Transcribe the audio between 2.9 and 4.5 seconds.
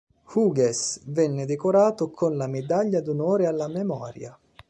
d'onore alla memoria.